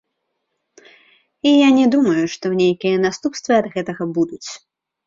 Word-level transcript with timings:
І 1.49 1.53
я 1.57 1.69
не 1.77 1.85
думаю, 1.97 2.25
што 2.37 2.45
нейкія 2.61 2.97
наступствы 3.07 3.51
ад 3.63 3.73
гэтага 3.79 4.13
будуць. 4.19 4.47